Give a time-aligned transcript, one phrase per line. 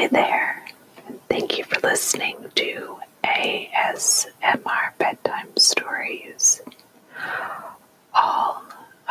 [0.00, 0.64] Hi there.
[1.28, 6.62] Thank you for listening to ASMR Bedtime Stories.
[8.14, 8.64] All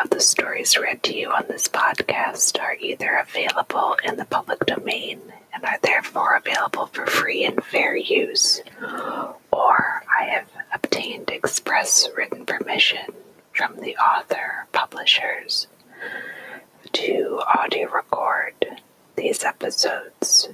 [0.04, 4.65] of the stories read to you on this podcast are either available in the public
[4.65, 5.21] domain
[5.53, 8.60] and are therefore available for free and fair use,
[9.51, 13.13] or I have obtained express written permission
[13.53, 15.67] from the author publishers
[16.94, 18.55] to audio record
[19.16, 20.48] these episodes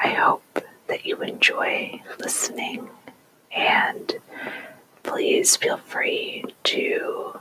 [0.00, 2.88] I hope that you enjoy listening.
[3.54, 4.14] And
[5.02, 7.38] please feel free to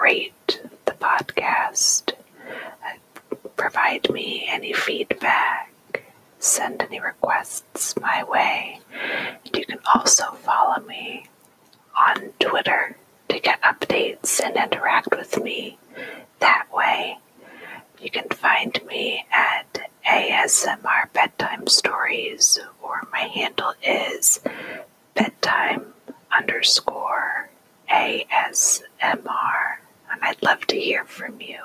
[0.00, 2.12] rate the podcast,
[2.48, 5.72] uh, provide me any feedback,
[6.38, 8.80] send any requests my way,
[9.44, 11.26] and you can also follow me
[11.96, 12.96] on Twitter
[13.28, 15.78] to get updates and interact with me
[16.40, 17.18] that way.
[18.00, 24.40] You can find me at ASMR Bedtime Stories, or my handle is
[25.14, 25.94] bedtime
[26.30, 27.48] underscore
[27.90, 29.78] ASMR,
[30.10, 31.58] and I'd love to hear from you.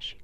[0.00, 0.16] she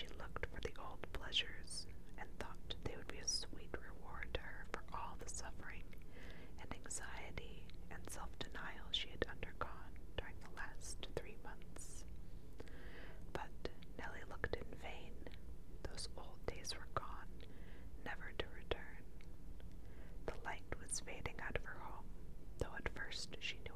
[0.00, 1.84] she looked for the old pleasures
[2.16, 5.84] and thought they would be a sweet reward to her for all the suffering
[6.62, 7.60] and anxiety
[7.92, 12.04] and self denial she had undergone during the last three months.
[13.36, 13.52] But
[14.00, 15.12] Nellie looked in vain.
[15.84, 17.28] Those old days were gone,
[18.08, 19.04] never to return.
[20.32, 22.08] The light was fading out of her home,
[22.56, 23.69] though at first she knew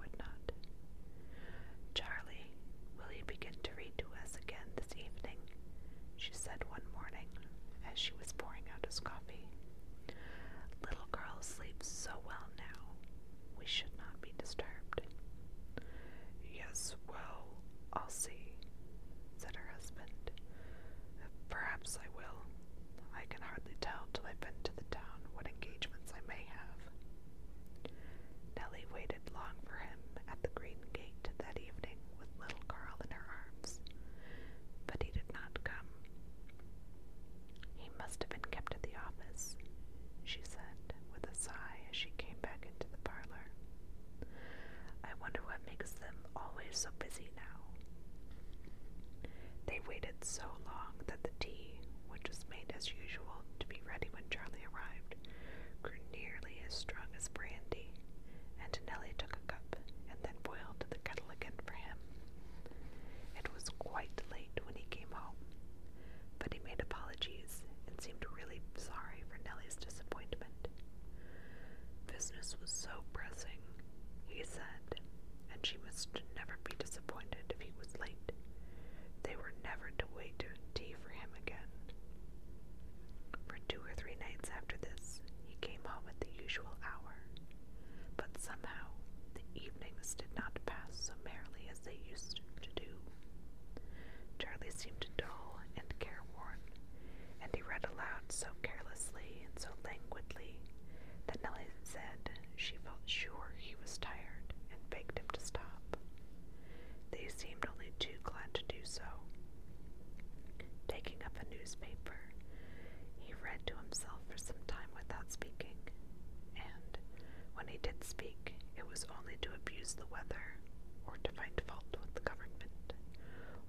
[119.55, 120.59] abuse the weather,
[121.07, 122.93] or to find fault with the government,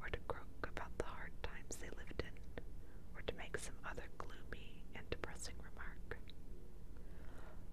[0.02, 2.64] or to croak about the hard times they lived in,
[3.16, 6.18] or to make some other gloomy and depressing remark.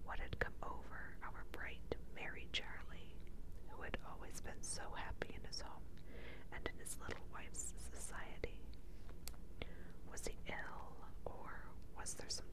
[0.05, 3.15] What had come over our bright, merry Charlie,
[3.69, 5.87] who had always been so happy in his home
[6.53, 8.59] and in his little wife's society?
[10.11, 11.65] Was he ill, or
[11.97, 12.45] was there some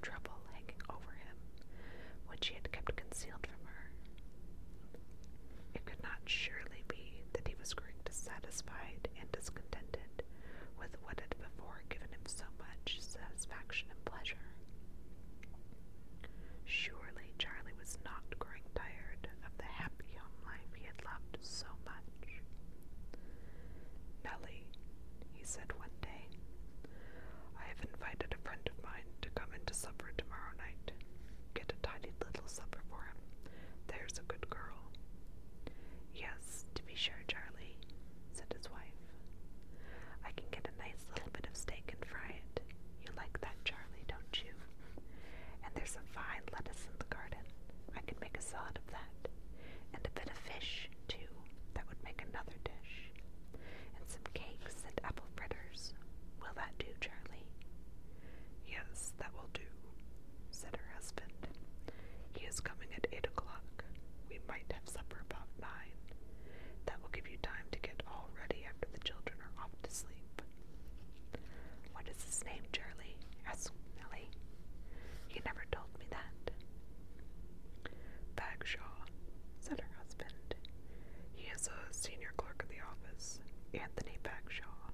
[83.74, 84.90] Anthony Bagshaw.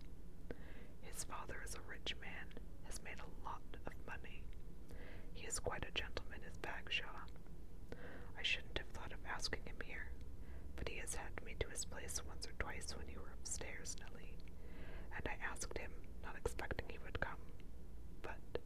[1.02, 2.47] His father is a rich man,
[2.85, 4.42] has made a lot of money.
[5.35, 7.25] He is quite a gentleman, is Bagshaw.
[8.38, 10.11] I shouldn't have thought of asking him here,
[10.76, 13.97] but he has had me to his place once or twice when you were upstairs,
[14.00, 14.37] Nellie,
[15.16, 15.90] and I asked him,
[16.25, 17.40] not expecting he would come.
[18.23, 18.61] But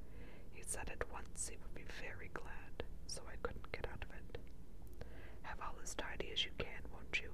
[0.53, 4.11] he said at once he would be very glad, so I couldn't get out of
[4.11, 4.39] it.
[5.43, 7.31] Have all as tidy as you can, won't you?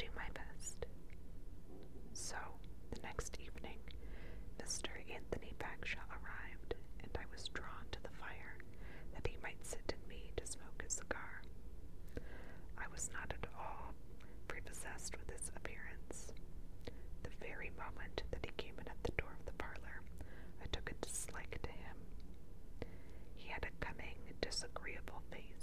[0.00, 0.86] do my best.
[2.14, 2.36] So,
[2.90, 3.78] the next evening,
[4.58, 4.88] Mr.
[5.12, 8.56] Anthony Bagshaw arrived, and I was drawn to the fire
[9.12, 11.42] that he might sit in me to smoke his cigar.
[12.78, 13.92] I was not at all
[14.48, 16.32] prepossessed with his appearance.
[17.22, 20.00] The very moment that he came in at the door of the parlor,
[20.62, 21.96] I took a dislike to him.
[23.36, 25.59] He had a cunning, disagreeable face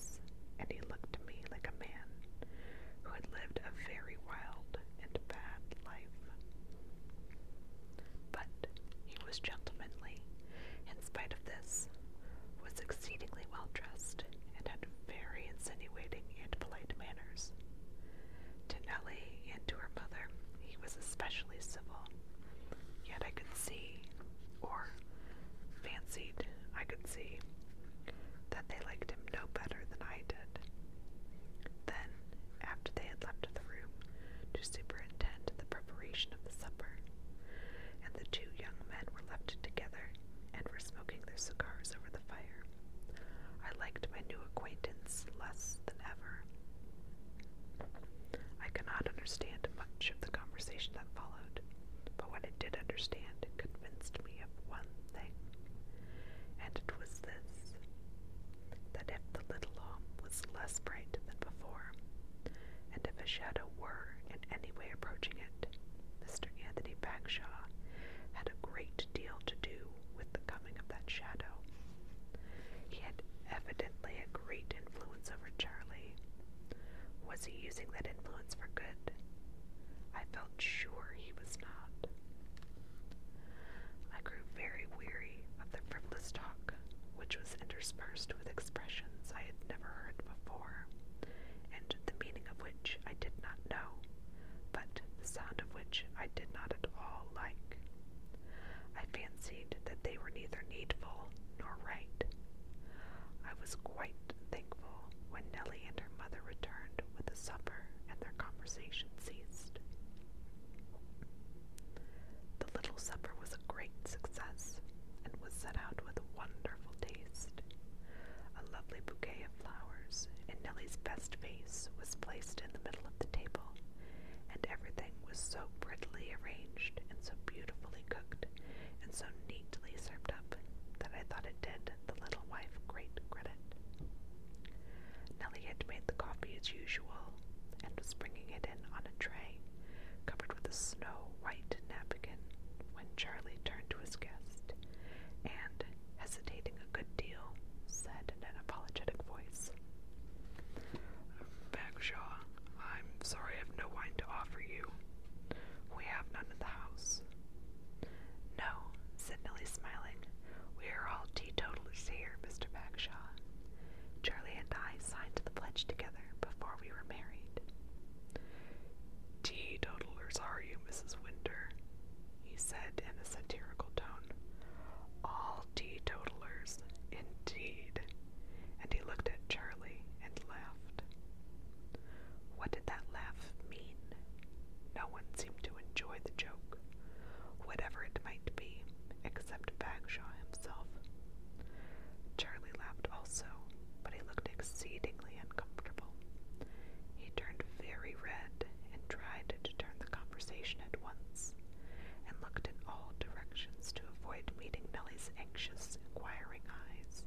[203.66, 207.24] to avoid meeting Nellie's anxious, inquiring eyes,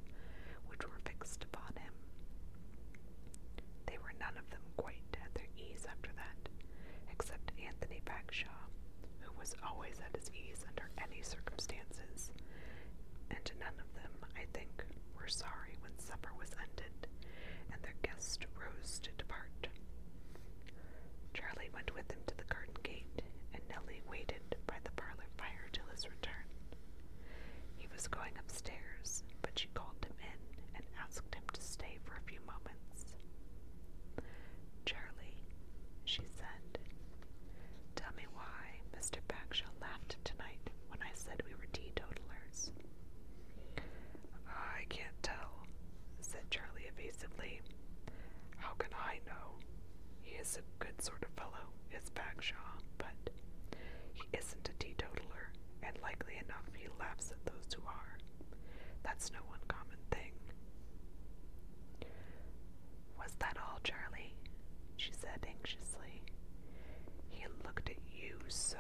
[0.69, 1.93] which were fixed upon him.
[3.87, 6.49] They were none of them quite at their ease after that,
[7.11, 8.71] except Anthony Bagshaw,
[9.21, 12.31] who was always at his ease under any circumstances,
[13.31, 14.85] and none of them, I think,
[15.19, 17.09] were sorry when supper was ended
[17.73, 19.67] and their guest rose to depart.
[21.35, 22.21] Charlie went with him
[50.41, 53.31] is a good sort of fellow, is Bagshaw, but
[54.15, 58.17] he isn't a teetotaler, and likely enough he laughs at those who are.
[59.03, 60.33] That's no uncommon thing.
[63.19, 64.35] Was that all, Charlie?
[64.97, 66.23] she said anxiously.
[67.29, 68.79] He looked at you so.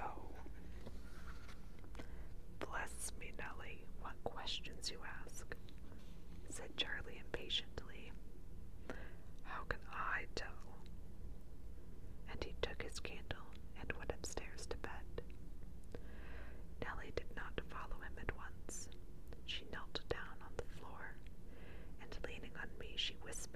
[2.58, 5.54] Bless me, Nellie, what questions you ask,
[6.48, 7.19] said Charlie
[23.10, 23.49] she whispered.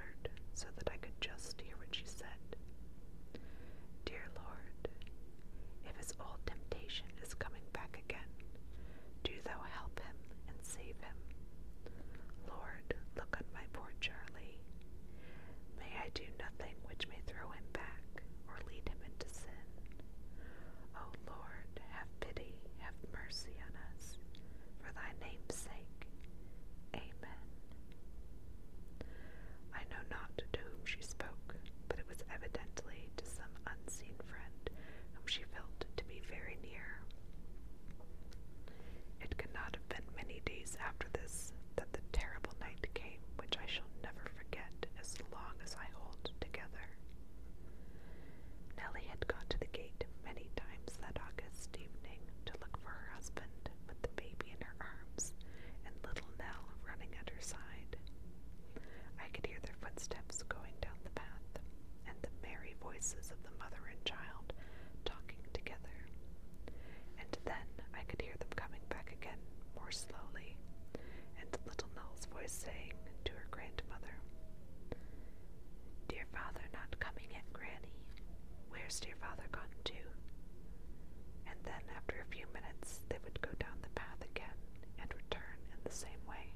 [82.74, 84.58] minutes they would go down the path again
[85.00, 86.52] and return in the same way.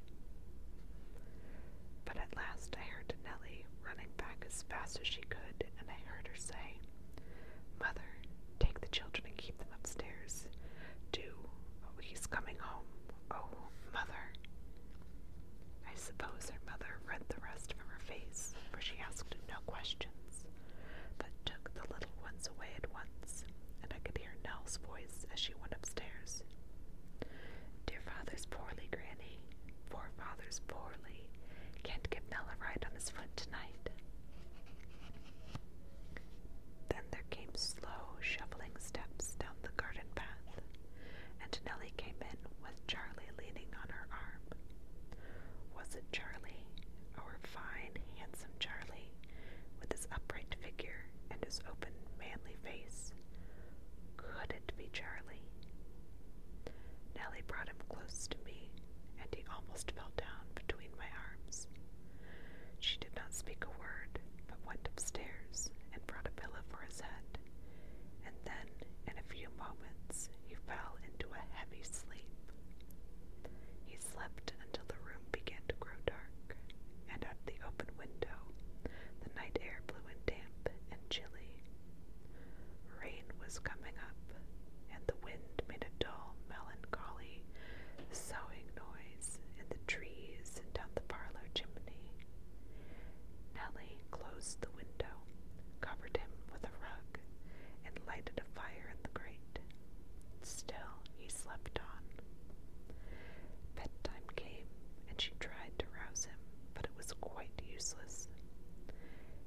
[2.05, 5.99] But at last I heard Nellie running back as fast as she could, and I
[6.09, 6.81] heard her say,
[7.81, 8.09] Mother,
[8.59, 10.47] take the children and keep them upstairs.
[11.13, 11.23] Do,
[11.85, 12.87] oh, he's coming home.
[13.31, 13.49] Oh,
[13.93, 14.33] Mother.
[15.87, 20.45] I suppose her mother read the rest from her face, for she asked no questions,
[21.19, 23.45] but took the little ones away at once,
[23.83, 25.68] and I could hear Nell's voice as she went.
[30.67, 31.29] Poorly.
[31.83, 33.91] Can't get Mel a ride on his foot tonight.
[36.89, 40.63] Then there came slow, shuffling steps down the garden path,
[41.43, 44.59] and Nellie came in with Charlie leaning on her arm.
[45.77, 46.65] Was it Charlie,
[47.19, 49.13] our fine, handsome Charlie,
[49.81, 53.13] with his upright figure and his open, manly face?
[54.17, 55.45] Could it be Charlie?
[57.15, 58.48] Nellie brought him close to me
[59.59, 61.67] almost fell down between my arms.
[62.81, 67.01] She did not speak a word, but went upstairs and brought a pillow for his
[67.01, 67.27] head,
[68.27, 68.67] and then,
[69.11, 72.31] in a few moments, he fell into a heavy sleep.
[73.87, 76.57] He slept until the room began to grow dark,
[77.13, 78.39] and at the open window
[78.85, 81.63] the night air blew in damp and chilly.
[83.03, 84.21] Rain was coming up,
[84.93, 87.43] and the wind made a dull, melancholy,
[88.13, 92.13] soughing noise in the trees and down the parlor chimney.
[93.55, 95.15] Nellie closed the window,
[95.81, 97.19] covered him with a rug,
[97.87, 99.59] and lighted a fire in the grate.
[100.43, 102.03] Still he slept on.
[103.77, 104.67] Bedtime came,
[105.09, 106.39] and she tried to rouse him,
[106.75, 108.29] but it was quite useless.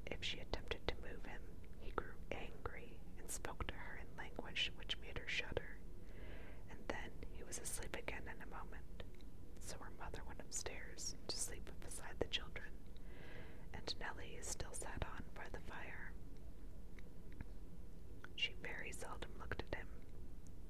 [0.05, 1.41] If she attempted to move him,
[1.79, 5.77] he grew angry and spoke to her in language which made her shudder.
[6.69, 9.03] And then he was asleep again in a moment.
[9.59, 12.69] So her mother went upstairs to sleep beside the children,
[13.73, 16.11] and Nellie still sat on by the fire.
[18.61, 19.87] Very seldom looked at him.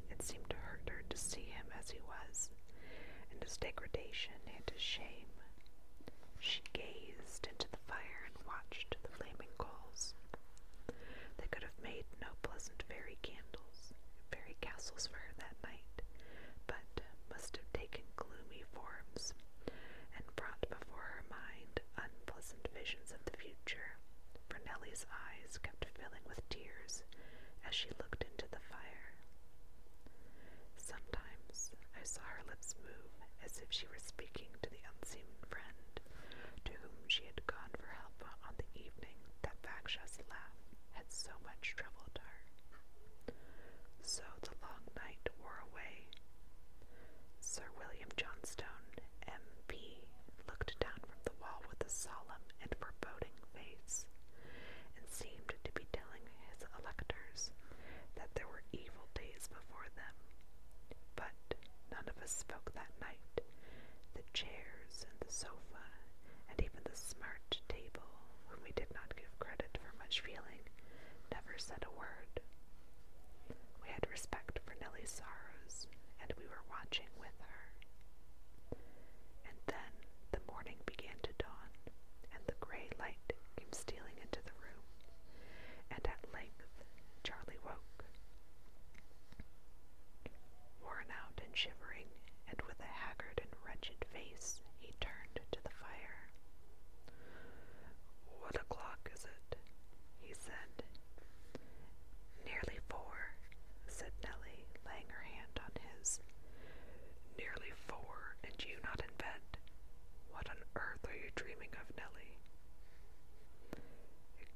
[0.10, 2.50] It seemed to hurt her to see him as he was,
[3.32, 5.28] and his degradation and his shame.
[6.40, 10.14] She gazed into the fire and watched the flaming coals.
[11.38, 13.94] They could have made no pleasant fairy candles,
[14.32, 16.02] fairy castles for her that night,
[16.68, 19.34] but must have taken gloomy forms
[20.16, 23.98] and brought before her mind unpleasant visions of the future,
[24.50, 27.04] for Nellie's eyes kept filling with tears
[27.68, 29.14] as she looked into the fire.
[30.78, 33.12] Sometimes I saw her lips move
[33.46, 35.96] as if she were speaking to the unseen friend
[36.66, 40.60] to whom she had gone for help on the evening that Bagshaw's laugh
[40.92, 43.34] had so much troubled her.
[44.04, 46.06] So the long night wore away.
[47.40, 48.92] Sir William Johnstone,
[49.28, 50.04] M.P.,
[50.52, 54.06] looked down from the wall with a solemn and foreboding face,
[54.98, 57.52] and seemed to be telling his electors
[58.16, 60.16] that there were evil days before them.
[61.16, 61.56] But
[61.92, 63.42] none of us spoke that night.
[64.16, 65.86] The chairs and the sofa,
[66.50, 68.08] and even the smart table,
[68.48, 70.64] whom we did not give credit for much feeling,
[71.32, 72.42] never said a word.
[73.82, 75.88] We had respect for Nellie's sorrows,
[76.22, 77.62] and we were watching with her.
[79.48, 79.92] And then
[80.32, 81.72] the morning began to dawn,
[82.34, 84.84] and the gray light came stealing into the room,
[85.92, 86.68] and at length
[87.24, 88.06] Charlie woke.
[90.84, 92.08] Worn out and shivering,
[92.50, 96.30] and with a haggard and wretched face, he turned to the fire.
[98.40, 99.56] What o'clock is it?
[100.20, 100.84] he said.
[102.46, 103.36] Nearly four,
[103.88, 106.20] said Nellie, laying her hand on his.
[107.38, 109.42] Nearly four, and you not in bed?
[110.32, 112.38] What on earth are you dreaming of, Nellie?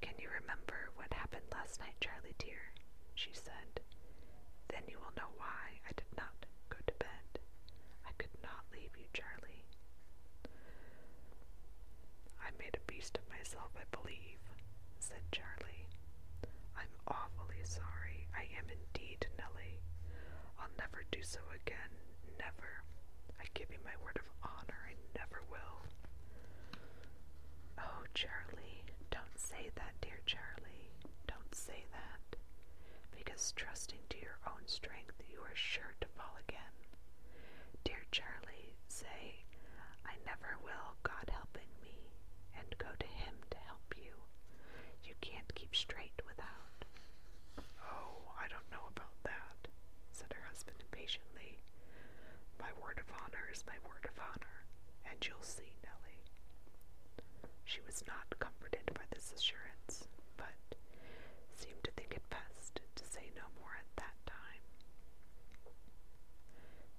[0.01, 2.35] Can you remember what happened last night, Charlie
[3.15, 3.81] she said.
[4.69, 7.39] Then you will know why I did not go to bed.
[8.05, 9.63] I could not leave you, Charlie.
[12.41, 14.39] I made a beast of myself, I believe,
[14.99, 15.87] said Charlie.
[16.77, 18.27] I'm awfully sorry.
[18.35, 19.79] I am indeed, Nellie.
[20.59, 21.91] I'll never do so again.
[22.39, 22.83] Never.
[23.39, 25.79] I give you my word of honor, I never will.
[27.79, 30.91] Oh, Charlie, don't say that, dear Charlie.
[31.27, 32.24] Don't say that.
[33.35, 36.71] Because trusting to your own strength, you are sure to fall again.
[37.83, 39.43] Dear Charlie, say,
[40.07, 42.15] I never will, God helping me,
[42.55, 44.15] and go to Him to help you.
[45.03, 46.87] You can't keep straight without.
[47.83, 49.67] Oh, I don't know about that,
[50.15, 51.59] said her husband impatiently.
[52.57, 54.63] My word of honor is my word of honor,
[55.11, 56.23] and you'll see, Nellie.
[57.65, 60.55] She was not comforted by this assurance, but
[61.51, 64.63] seemed to think it best to say no more at that time.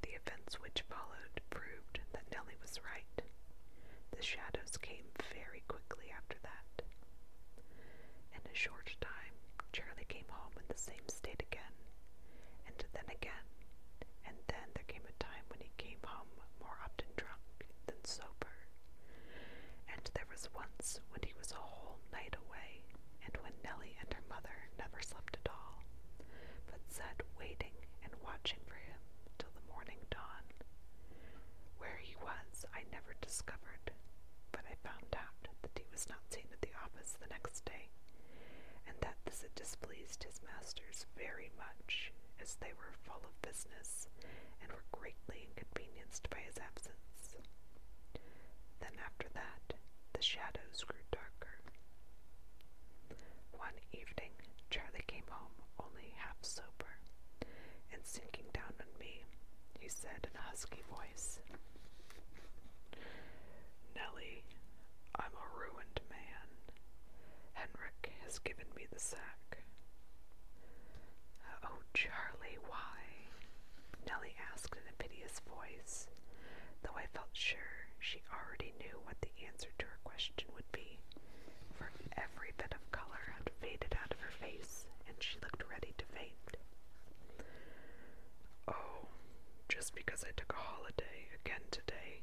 [0.03, 3.23] The events which followed proved that Nellie was right.
[4.17, 6.85] The shadows came very quickly after that.
[8.37, 9.33] In a short time,
[9.73, 11.73] Charlie came home in the same state again,
[12.69, 13.47] and then again,
[14.29, 16.29] and then there came a time when he came home
[16.61, 18.69] more often drunk than sober.
[19.89, 22.85] And there was once when he was a whole night away,
[23.25, 25.81] and when Nellie and her mother never slept at all,
[26.69, 27.73] but sat waiting
[28.05, 29.01] and watching for him
[29.41, 30.45] till the morning dawn.
[31.81, 33.66] Where he was, I never discovered,
[34.85, 37.89] was not seen at the office the next day,
[38.87, 44.09] and that this had displeased his masters very much, as they were full of business
[44.61, 47.37] and were greatly inconvenienced by his absence.
[48.81, 49.73] Then after that,
[50.13, 51.57] the shadows grew darker.
[53.57, 54.37] One evening,
[54.71, 57.01] Charlie came home only half sober,
[57.93, 59.25] and sinking down on me,
[59.81, 61.41] he said in a husky voice,
[63.95, 64.45] Nellie,
[65.19, 66.49] I'm a ruined man.
[67.55, 69.59] Henrik has given me the sack.
[71.45, 72.99] Uh, oh, Charlie, why?
[74.07, 76.09] Nellie asked in a piteous voice,
[76.83, 80.99] though I felt sure she already knew what the answer to her question would be,
[81.77, 85.95] for every bit of color had faded out of her face, and she looked ready
[85.99, 86.57] to faint.
[88.69, 89.07] Oh,
[89.69, 92.23] just because I took a holiday again today.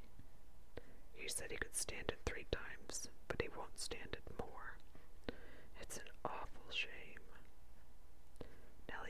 [1.14, 4.78] He said he could stand it three times, but he won't stand it more.
[5.82, 6.53] It's an awful.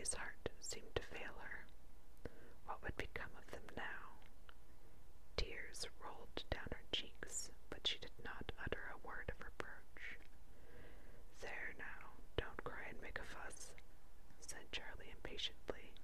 [0.03, 1.63] Nellie's heart seemed to fail her.
[2.65, 4.19] What would become of them now?
[5.37, 10.19] Tears rolled down her cheeks, but she did not utter a word of reproach.
[11.39, 13.71] There now, don't cry and make a fuss,
[14.41, 15.95] said Charlie impatiently.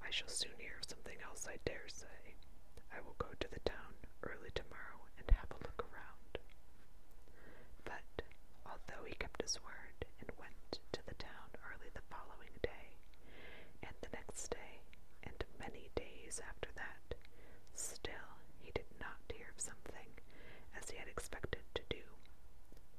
[0.00, 2.40] I shall soon hear of something else, I dare say.
[2.88, 3.92] I will go to the town
[4.22, 6.40] early tomorrow and have a look around.
[7.84, 8.24] But,
[8.64, 12.96] although he kept his word and went to the town early the following day,
[13.82, 14.82] and the next day,
[15.24, 17.16] and many days after that,
[17.74, 20.10] still he did not hear of something
[20.78, 22.04] as he had expected to do.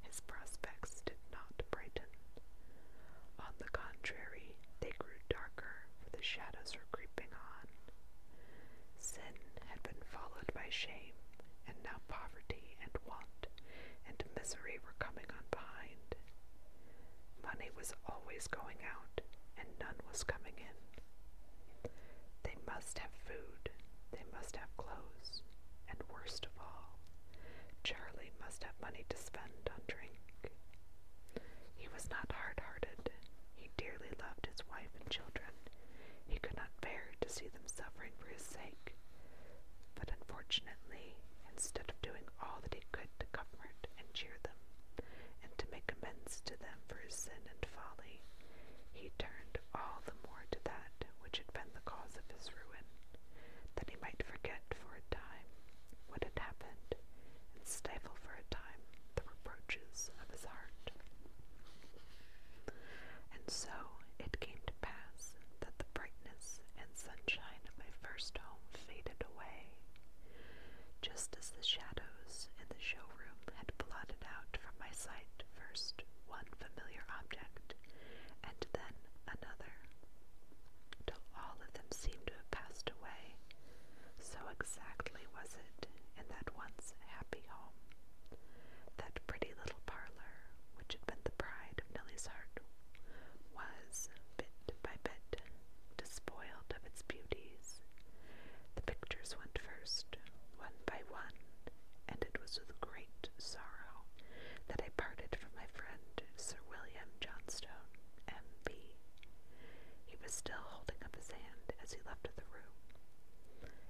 [0.03, 2.09] His prospects did not brighten.
[3.39, 7.65] On the contrary, they grew darker, for the shadows were creeping on.
[8.99, 9.35] Sin
[9.67, 11.15] had been followed by shame,
[11.67, 13.47] and now poverty and want
[14.07, 16.15] and misery were coming on behind.
[17.43, 19.21] Money was always going out,
[19.57, 21.89] and none was coming in.
[22.43, 23.69] They must have food,
[24.11, 25.41] they must have clothes,
[25.89, 26.99] and worst of all,
[27.83, 30.51] Charlie must have money to spend on drink.
[31.75, 33.09] He was not hard-hearted.
[33.55, 35.51] He dearly loved his wife and children.
[36.27, 38.95] He could not bear to see them suffering for his sake.
[39.95, 41.15] But unfortunately,
[41.51, 44.59] instead of doing all that he could to comfort and cheer them,
[45.43, 48.21] and to make amends to them for his sin and folly,
[48.97, 52.85] he turned all the more to that which had been the cause of his ruin,
[53.75, 55.49] that he might forget for a time
[56.07, 56.97] what had happened,
[57.55, 58.81] and stifle for a time
[59.15, 60.89] the reproaches of his heart.
[63.33, 63.73] And so
[64.19, 69.69] it came to pass that the brightness and sunshine of my first home faded away,
[71.01, 76.47] just as the shadows in the showroom had blotted out from my sight first one
[76.57, 77.73] familiar object,
[78.43, 78.93] and then
[79.27, 79.73] another,
[81.05, 83.35] till all of them seemed to have passed away.
[84.19, 84.37] So
[84.77, 85.87] exactly was it
[86.17, 87.73] in that once happy home.
[88.97, 92.61] That pretty little parlor, which had been the pride of Nellie's heart,
[93.57, 95.41] was, bit by bit,
[95.97, 97.81] despoiled of its beauties.
[98.75, 100.17] The pictures went first,
[100.61, 101.37] one by one,
[102.09, 104.05] and it was with great sorrow
[104.69, 107.89] that I parted from my friend Sir William Johnstone,
[108.29, 108.73] M.P.
[110.05, 112.77] He was still holding up his hand as he left the room,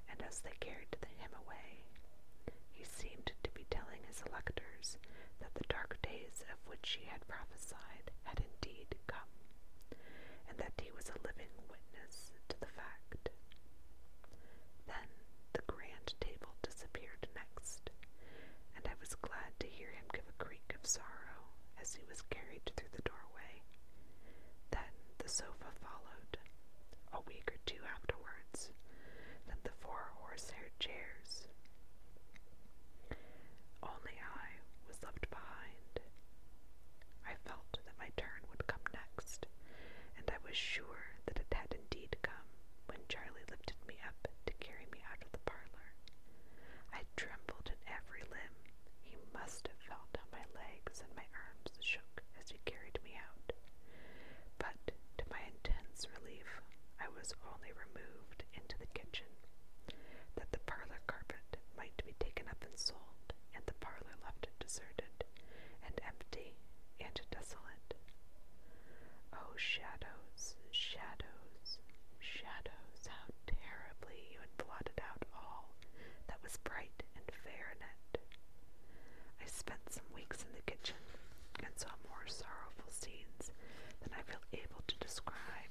[0.10, 1.84] and as they carried him away,
[2.72, 4.98] he seemed to be telling his electors
[5.39, 9.34] that the dark days of which he had prophesied had indeed come,
[10.50, 13.30] and that he was a living witness to the fact.
[14.88, 15.10] Then
[15.54, 17.89] the grand table disappeared next,
[18.76, 22.22] and I was glad to hear him give a creak of sorrow as he was
[22.30, 23.62] carried through the doorway.
[24.72, 26.38] Then the sofa followed,
[27.13, 28.72] a week or two afterwards,
[29.48, 31.47] then the four horse-haired chairs.
[33.84, 34.47] Only I
[34.88, 36.00] was left behind.
[37.28, 39.47] I felt that my turn would come next,
[40.17, 40.97] and I was sure
[62.78, 65.26] sold, and the parlor left deserted
[65.86, 66.56] and empty
[67.00, 67.94] and desolate.
[69.34, 71.80] Oh, shadows, shadows,
[72.20, 75.74] shadows, how terribly you had blotted out all
[76.28, 78.22] that was bright and fair in it.
[79.42, 81.02] I spent some weeks in the kitchen
[81.63, 83.52] and saw more sorrowful scenes
[84.02, 85.67] than I feel able to describe.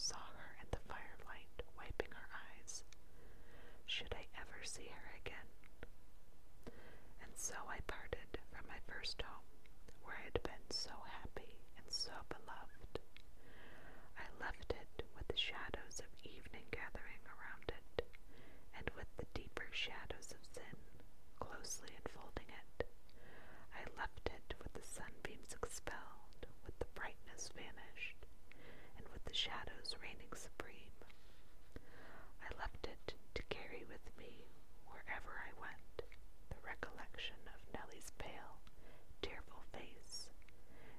[0.00, 2.84] saw her in the firelight, wiping her eyes.
[3.84, 5.48] Should I ever see her again?
[7.20, 9.44] And so I parted from my first home,
[10.00, 12.96] where I had been so happy and so beloved.
[14.16, 18.08] I left it with the shadows of evening gathering around it,
[18.80, 20.76] and with the deeper shadows of sin
[21.40, 22.88] closely enfolding it.
[23.76, 28.19] I left it with the sunbeams expelled, with the brightness vanished,
[29.40, 30.92] shadows reigning supreme.
[32.44, 34.44] I left it to carry with me
[34.84, 36.04] wherever I went
[36.52, 38.60] the recollection of Nellie's pale,
[39.24, 40.28] tearful face,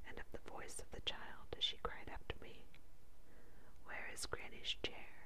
[0.10, 2.66] and of the voice of the child as she cried after me,
[3.86, 5.21] Where is Granny's chair?